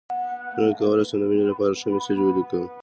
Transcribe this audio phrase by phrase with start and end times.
[0.55, 2.65] څنګه کولی شم د مینې لپاره ښه میسج ولیکم